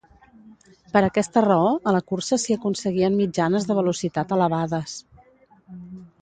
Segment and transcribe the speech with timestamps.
[0.95, 4.97] Per aquesta raó, a la cursa s'hi aconseguien mitjanes de velocitat elevades.